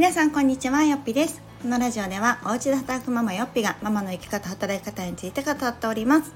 [0.00, 1.42] 皆さんこんにちはよっぴです。
[1.60, 6.32] このラジオではお家で働くママよっぴがママの生き方働き方について語っております。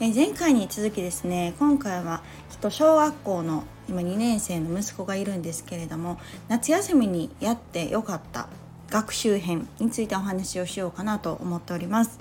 [0.00, 6.18] え前回に続きですね今回はきっと小学校の今2年生の息子がいるんですけれども
[6.48, 8.48] 夏休みにやってよかった
[8.94, 12.20] 学習編についてお話をしようかなと思っております、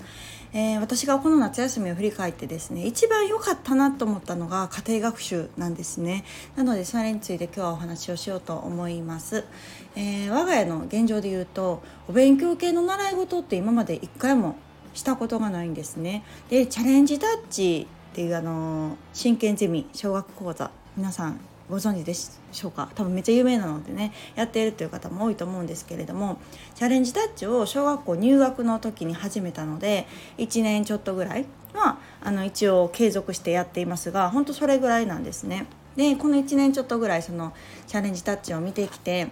[0.54, 6.26] えー、私がこの夏休みを振り返ってですね一番良かったなと思ったのが家庭学習なんですね。
[6.56, 9.44] なのでそれについて今日はお話をしようと思います、
[9.96, 14.56] えー、我が家の現状で言うとお勉強系の習い事って今まで一回も
[14.96, 16.24] したことがないんですね。
[16.50, 21.40] でチャレンジタッチっていうあの真剣ゼミ小学講座皆さん
[21.70, 22.90] ご存知でしょうか？
[22.94, 26.38] 多分めっちゃ有名なのでねやっているという方も多いと思うんですけれども
[26.76, 35.66] チャレンジタッチを小学校入学の時に始めたので1年ちょっとぐらいはあの一応継続してやっていますが本当それぐらいなんですね。
[35.96, 37.54] でこの1年ちょっとぐらいその
[37.88, 39.30] チャレンジタッチを見てきて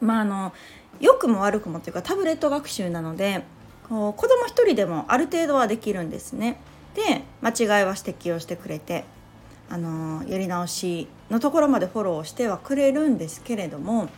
[0.00, 0.52] まああの
[1.00, 3.44] 良くも悪くもというかタブレット学習なので
[3.88, 6.60] こう子供一人でもある程度はできるんですね。
[6.94, 9.04] で間違いは指摘をしてくれて
[9.70, 14.08] あのやり直しのところまでフォローしてはくれるんですけれども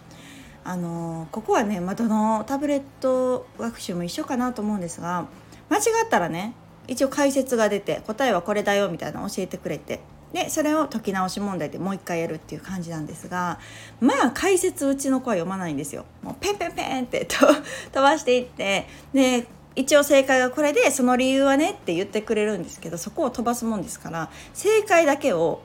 [0.64, 5.26] あのここはね、まあ、どのタブレット学習も一緒かなと思うんですが
[5.68, 6.54] 間違ったらね
[6.86, 10.00] 一応解説が出て答えはこれだよみたいなの教えてくれて
[10.32, 13.58] でそれを解き直し問題でもう一回やるっていう感じなんですが
[14.00, 16.04] まあ解説うちの子は読まないんですよ。
[16.22, 17.46] もうペンペンペンってと
[17.92, 25.62] 飛ばしていってで一応正解がこれでその理由はねって言ってくれるんですけどそこを飛ばすもんですから正解だけを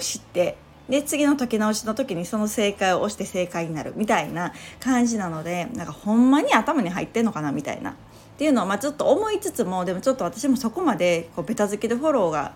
[0.00, 0.56] 知って
[0.88, 7.92] で次の解き直しの時にその正解を押して正解になるみたいな感じなのでなんかほんまに頭に入ってんのかなみたいな。
[7.92, 7.94] っ
[8.38, 12.54] ていうのをまあちょっと思いつつもでもちょっと私もそこまでこうベタ付きでフォローが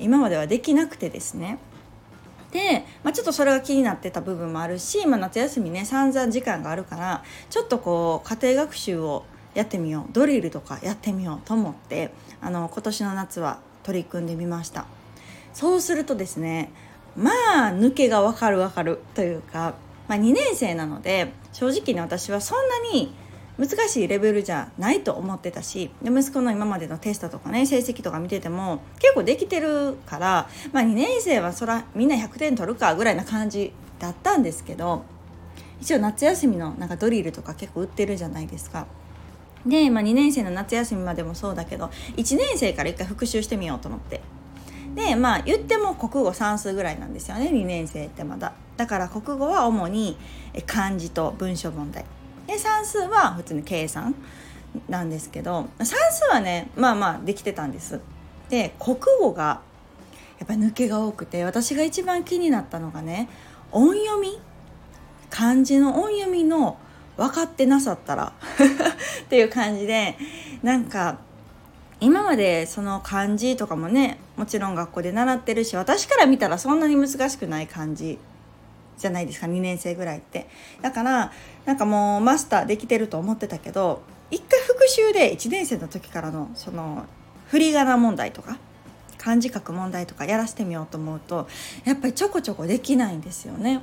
[0.00, 1.58] 今まではできなくてですね。
[2.50, 9.24] で、まあ、ちょっとそれが気になってた部分もあるし、まあ、夏休みね散々時間があるからちょっとこう家庭学習を
[9.54, 14.86] やってみようドリルとかやってみようと思ってあの今年の夏は取り組んでみました。
[15.52, 16.72] そうするとですね
[17.16, 17.30] ま
[17.68, 19.74] あ抜けがわかるわかるというか、
[20.08, 23.12] まあ、2年生なので正直に私はそんなに
[23.58, 35.04] 難しいレベルじゃないと思ってたしで息子の今までのテストとかね成績とか見てても結構できてるから、まあ、2年生はそらみんな100点取るかぐらいな感じだったんですけど
[35.80, 38.86] 一応夏休みのなんかドリルとか結構売ってるじゃないですか。
[39.66, 44.22] で、まあ、2年生の夏休みまでもそうだけど1年生から一回復習してみようと思って
[44.94, 48.52] でまあ言っても国語算数ぐらいなんですよね2年生ってまだ。
[48.76, 50.16] だから国語は主に
[50.66, 52.04] 漢字と文章問題。
[52.46, 54.14] で算数は普通に計算
[54.88, 58.00] なんですけど算数はねまあまあできてたんです。
[58.48, 59.60] で国語が
[60.38, 63.28] やっぱ抜けが多くて私が一番気になったのがね
[63.70, 64.38] 音読み。
[65.30, 66.76] 漢字の音読みの
[67.16, 68.32] 分かってなさったら
[69.22, 70.18] っていう感じで
[70.62, 71.18] なんか
[72.00, 78.18] 今までその漢字とかもねもちろん学校で習ってるし私から見たらそんなに難しくない漢字
[78.96, 80.48] じゃないですか2年生ぐらいって
[80.82, 81.32] だから
[81.64, 87.04] なんかもうマスターできてると思ってたけど一回復習で1年生の時からのその
[87.48, 88.58] 振り仮名問題とか
[89.18, 91.48] 漢字書く問題とかやらせてみようと思うと
[91.84, 93.82] やっぱりちょこちょこできないんですよね。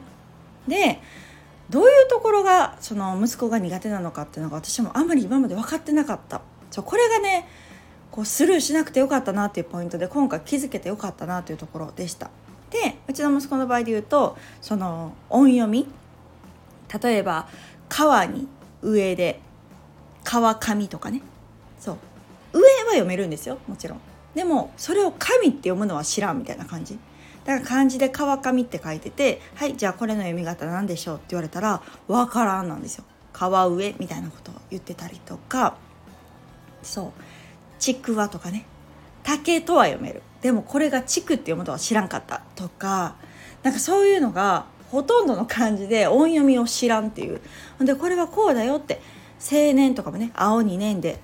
[0.67, 0.99] で
[1.69, 6.41] どういうところがその息子が苦手なのかっていうのが私もあんまり今まで分かってなかった
[6.71, 7.47] そうこれがね
[8.11, 12.29] こうスルーしなくてよかったなっていうポイントで今回気づけてよかったなというところでした。
[12.69, 15.87] でうちの息子の場合で言うとその音読み。
[17.01, 17.47] 例えば
[17.89, 18.47] 「川に
[18.81, 19.41] 上で
[20.23, 21.21] 川上」とかね。
[21.79, 21.97] そう。
[22.53, 23.99] 上は読めるんですよもちろん。
[24.35, 26.97] でもそれを「神」って読むのは知らんみたいな感じ。
[27.45, 33.03] だから漢字で川上って書いてて「はいじゃあこれの読み方何でしょう?」って言われたら「わからん」なんですよ。
[33.33, 35.75] 川上みたいなことを言ってたりとか。
[36.83, 37.11] そう
[37.79, 38.65] 「ちくわ」とかね
[39.23, 40.21] 「竹」とは読める。
[40.41, 43.15] でもこれが「ちく」って読むとは知らんかったとか
[43.63, 47.41] なんかそういうのがほとんどの漢字で音読みを知らんっていう。
[47.79, 49.01] でこれはこうだよって
[49.41, 51.19] 「青年」とかもね「青2年」で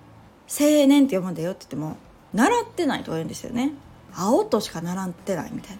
[0.48, 1.96] 「青年」って読むんだよって言っても
[2.32, 3.72] 習ってないとか言うんですよね。
[4.14, 5.78] 青としか習ってないみたいな。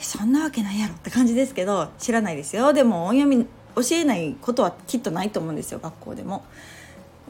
[0.00, 2.72] そんなわけないやろって感じですけど知らないですよ。
[2.72, 3.46] でも音読み
[3.76, 6.44] 教えないことはきっとないと思うんですよ学校でも。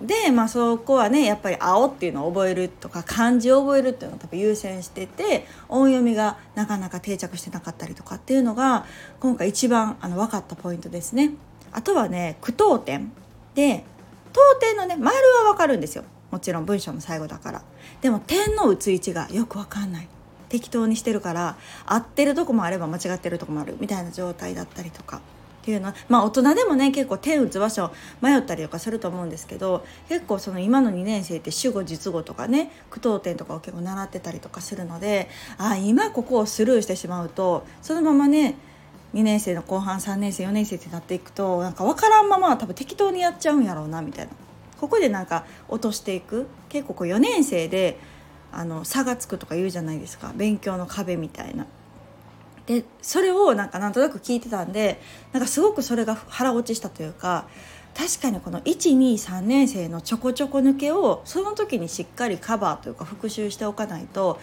[0.00, 8.87] でまあそこはねやっぱり「青」っていうのを覚えるとか漢字を覚えるっていうのを多分優先してて音読みがなかなか定着してなかったりとかっていうのが
[9.20, 11.31] 今回一番あの分かったポイントですね。
[11.73, 13.12] あとはね句読点。
[13.55, 13.85] で
[14.32, 16.05] 当点のね丸は分かるんですよ。
[16.32, 17.62] もちろん文章の最後だから。
[18.00, 20.08] でも点の打つ位置がよく分かんない。
[20.49, 21.56] 適当にしてるから
[21.87, 25.20] 合ってるとこもあれば間違ってるとこもあるみたいな状態だったりとか。
[25.64, 27.90] っていうのはまあ大人でもね結構手打つ場所
[28.20, 38.56] 迷ったりとかすると思うんですけど結構その今の2年生って主語実語とかね句読点とかを結構習ってたりとかするのであ今ここをスルーしてしまうとそのままね
[39.14, 44.32] 2年生の後半3年生4年生ってなっていくとなんか分からんまま多分適当にやっちゃうんやろうなみたいな。
[44.78, 46.46] ここでなんか落としていく。
[46.69, 47.99] 結構こう4年生で
[48.52, 50.32] あの差がつくとか言うじゃないですか。
[50.34, 51.66] 勉強の壁みたいな。
[52.66, 55.00] でそれをなんかなんとなく聞いてたんで
[55.32, 57.46] なんかすごくそれが腹落ちしたというか
[57.94, 64.40] 確かにこの123年生のちょこちょこ抜けをその時にしっかりカバーというか復習しておかないと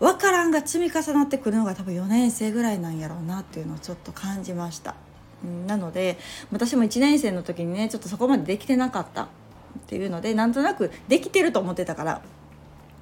[0.00, 4.94] 分からんが積み重なってくるのが多分4年生ぐらいなんやろうなっていうのをちょっと感じました。
[5.66, 6.18] なので
[6.50, 9.28] 私も1年生の時にねちょっとそこまでできてなかったっ
[9.86, 12.22] ていうのでなんとなくできてると思ってたから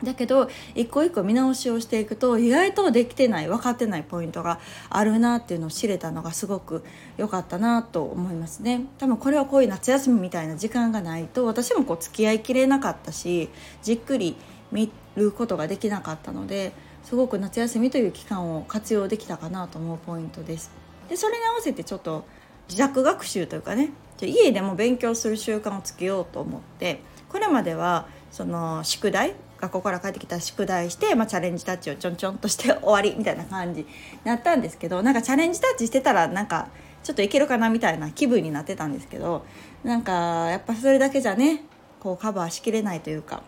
[0.03, 4.61] だけど一個一個見直しをしていくと意外とできてない分かってないポイントが
[4.91, 6.85] あるなっていうのを知れたのがすごく
[7.17, 8.83] 良かったなと思いますね。
[8.99, 13.49] 多分これはこういう夏休みみたいな時間がないと私もこう付き合いきれなかったし
[13.83, 14.37] じっくり
[14.71, 16.73] 見ることができなかったので
[17.03, 20.71] すごく夏休みという期間を活用できたかなと思うポイントです。
[21.09, 22.25] でそれに合わせてちょっと
[22.69, 33.87] 自宅学習というかね家でも勉強する習慣をつけようと思ってこれまではその宿題学校から帰ってきた宿題して、まあ、チャレンジタッチをちょんちょんとして終わりみたいな感じに
[34.25, 36.69] なったんですけどなんかチャレンジタッチしてたらなんか
[37.03, 39.45] ちょっといけるかなみたいな気分になってたんですけど
[39.85, 41.65] なんかやっぱそれだけじゃね
[42.01, 43.43] こうカバーしきれないというか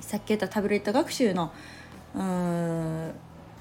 [0.00, 1.52] さっき言ったタブレット学習の
[2.14, 3.12] うーん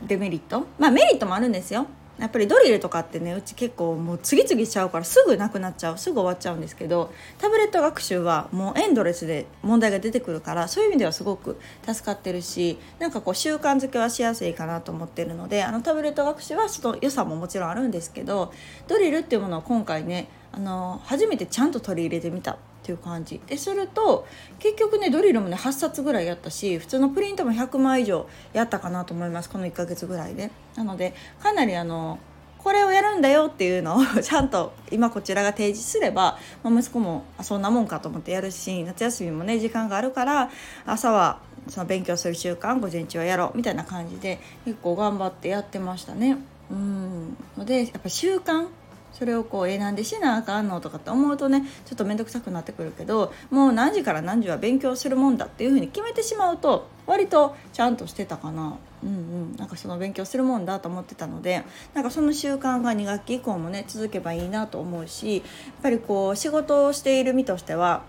[0.07, 0.65] デメリット？
[0.79, 1.85] まあメリットもあるんですよ。
[2.19, 18.53] やっぱりドリルとかってねうち結構もう次々しちゃうからすぐなくなっちゃうすぐ終わっちゃうんですけどタブレット学習はもうエンドレスで問題が出てくるからそういう意味ではすごく助かってるしなんかこう習慣づけはしやすいかなと思ってるのであのタブレット学習はその良さももちろんあるんですけど
[18.87, 22.57] ドリルっていうものを今回ねあの初めてちゃんと取り入れてみた。
[22.89, 23.39] っていう感じ。
[23.45, 24.25] ですると
[24.57, 29.49] 結局ねドリルもね8冊ぐらいやったし普通のプリントも100枚以上やったかなと思います。
[29.49, 30.49] この1ヶ月ぐらいで。
[30.75, 32.17] なのでかなりあの
[32.57, 40.49] これをやるんだよっていうのを ちゃんと今こちらが提示すれば、まあ、息子もそんなもんかと思ってやるし夏休みもね時間があるから
[40.85, 46.37] 朝はその勉強する習慣午前中はやろうみたいな感じで結構頑張ってやってましたね。
[46.71, 47.37] うん。
[47.57, 48.67] のでやっぱ習慣
[49.13, 58.77] それをこうえなんでしなあかんのとかって思うとねちょっと面倒くさくなってくるけどもう何時から何時は勉強するもんだっていうふうに決めてしまうと割とちゃんとしてたかな。
[59.03, 59.55] うんうん。
[59.55, 61.63] なんかその勉強するもんだと思ってたので
[61.93, 65.45] なんかその習慣が2学期以降もね続けばいいなと思うしやっ
[65.81, 68.03] ぱりこう仕事をしている身としては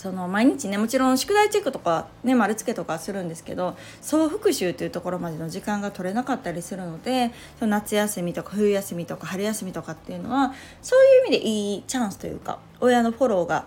[0.00, 13.66] その毎日ねもちろん宿題チェックとかね丸付けとかするんですけど総復習というところまでの時間が取れなかったりするのでその夏休みとか冬休みとか春休みとかっていうのはそういう意味でいいチャンスというか親のフォローが、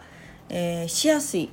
[0.50, 1.52] えー、しやすい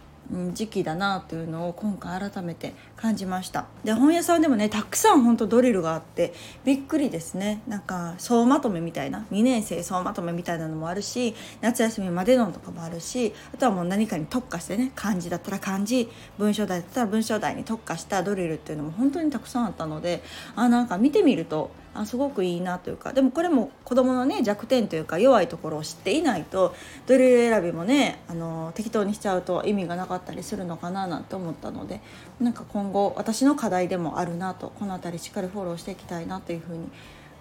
[0.52, 3.66] 時期だなというのを今回改めて感じました。
[3.84, 6.32] で本屋さんでもねたくさん本当ドリルがあって
[6.64, 7.62] びっくりですね。
[7.66, 20.22] なんか総まとめみたいな2年生総まとめみたいなのもあるし夏休みまでのとかもあるしあとはもう何かに特化してね漢字だったら漢字文章題だったら文章題に特化したドリルっていうのも本当にたくさんあったので
[20.54, 26.74] あなんか見てみるとあすごくいいなというかでもこれも子どものね弱点というか弱いところを知っていないと
[27.06, 32.00] ドリル選びもねあの適当にしちゃうと意味がなかったりするのかななんて思ったので
[32.40, 36.88] なんか今後私の課題でもあるなとこの辺りしっかりフォローしていきたいなというふうに、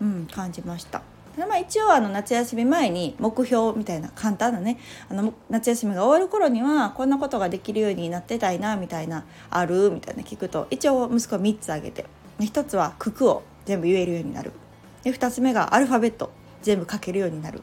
[0.01, 1.01] うん、感じました。
[1.37, 4.77] でまあ、一応あの夏休み前に目標みたいな簡単なね
[5.09, 9.89] あの夏休みが終わる頃にはこんなことができるようになってたいなみたいなある？
[9.91, 12.05] みたいな聞くと一応息子は3つあげて
[12.39, 14.51] 1つは九九を全部言えるようになる。
[15.03, 16.31] で2つ目がアルファベット。
[16.63, 17.61] 全部書けるようになる。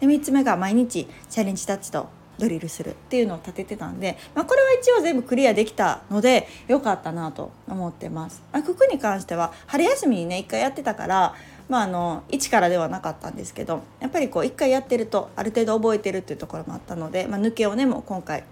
[0.00, 2.90] で3つ目が毎日チャレンジタッチとドリルする。
[2.90, 8.40] っていうのを立ててたんで、まあ、これは一応全部クリアできたので良かったなと思ってます。
[8.52, 11.34] まあ、ククに関しては春休みにね1回やってたから
[11.68, 18.44] まあ、あの一からではなかったんですけどやっぱりこう一回やってるとある程度覚えてるっていうところもあったので、まあ、抜けをねもう今回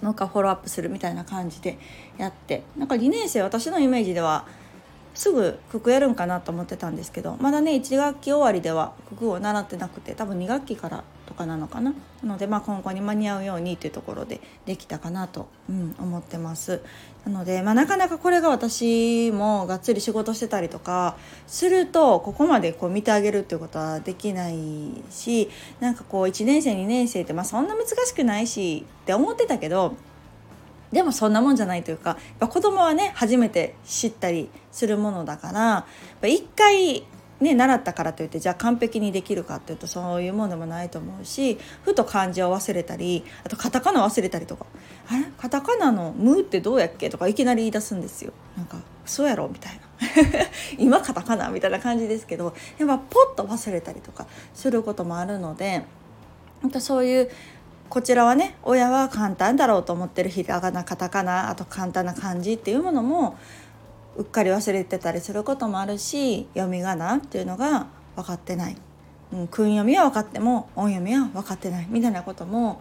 [0.00, 1.78] もう一回フォローアップするみたいな感じで
[2.18, 4.44] やってなんか2年生私のイメージでは
[5.14, 11.94] すぐ九九やるんかなと思ってたんですけどまだね1学期終わりでは九九を習ってなくて多分2学期からとかなのかな？
[12.22, 16.82] なので、まあ、今後に間に合うようにというところでできたかなと、うん、思ってます。
[17.24, 21.16] なので、まあ、なかなかこれが私もがっつり仕事してたりとか
[21.46, 24.58] するとここまでこう見てあげるっていうことはできない
[25.10, 25.48] し
[25.80, 29.94] なんかこう1年生2年生って、まあ、そんな難しくないしって思ってたけど
[30.92, 35.86] でもそんなもんじゃないというかやっぱ子供はね初めて知ったりするものだから
[36.28, 37.04] 一回
[37.42, 44.64] ね、習ったからといってじゃあ完璧にできるかっていうとそういうものでもないと思うしふと漢字を忘れたりあとカタカナ忘れたりとか
[45.10, 45.24] 「あれ？
[45.38, 48.32] カタカナの「ム」ってどうやっけ?」とかいきなり言い出すんですよ。
[48.56, 49.80] なんかそうやろみたいな
[50.78, 55.82] 今カタカナみたいな感じですけどやっぱポッと忘れたりとかすることもあるので
[56.60, 57.30] 本当そういう
[57.92, 63.36] こちらはね親は簡単だろうと思ってるひらがなカタカナあと簡単な漢字っていうものも
[64.16, 68.78] うっかり忘れてたりすることもあるし読み仮名っていうのが分かってない、
[69.34, 71.86] うん、訓読みは分かっても音読みは分かってない。
[71.90, 72.80] みたいなことも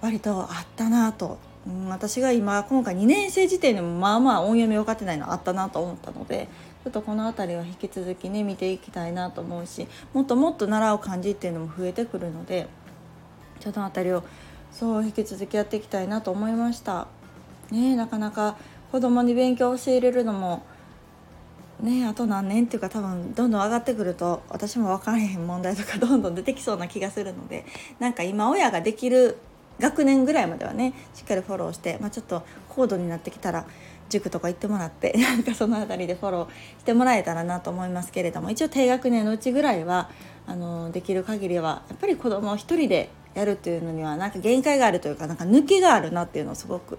[0.00, 1.36] 割とあったなと、
[1.66, 6.48] うん、私が今今回2年生時点でもまあまあ音読み分かってないのあったなと思ったので
[6.82, 12.68] ちょっとこの辺りは引き続きね見ていきたいなと思うしもっともっと習う漢字っていうのも増えてくるので
[13.60, 14.24] その辺りを
[14.78, 17.08] そう引き続きやっていきたいなと思いました。
[17.70, 18.58] ねなかなか
[18.92, 20.64] 子供に勉強を教えれるのも
[21.80, 27.64] ねあと何年っていうか多分どんどん上がってくると私も分からへん問題とかどんどん出てきそうな気がするので
[27.98, 29.38] なんか今親ができる
[29.80, 33.66] 学年ぐらいまではねしっかりフォローして、まあ、ちょっと高度になってきたら
[34.10, 40.10] 塾とか行ってもらって なんかその辺りでフォローしてもらえたらなと思いますけれども一応低学年のうちぐらいは
[40.46, 46.98] あのできる限りはやっぱり子供を一人でやるっていうのにはなんか限界があるというかなんか抜けがあるなっていうのをすごく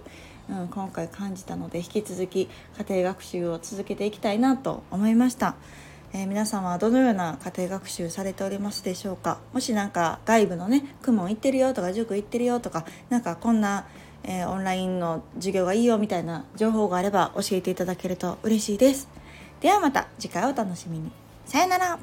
[0.50, 5.56] うん、今回感じたので引き続き家庭学習を続けていきたいなと思いました。
[6.14, 9.40] えー、皆様はどのような家庭学習されておりますでしょうか？
[9.52, 13.86] もし何か外部のね公文行ってるよとか塾行ってるよとか何かこんな、
[14.24, 19.06] えー、オンラインの授業がいいよみたいな情報があれば教えていただけると嬉しいです。
[19.60, 21.10] ではまた次回お楽しみに。
[21.44, 21.98] さよなら。